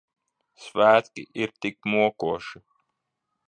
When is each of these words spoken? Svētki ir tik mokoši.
Svētki 0.67 1.27
ir 1.43 1.55
tik 1.67 1.91
mokoši. 1.97 2.63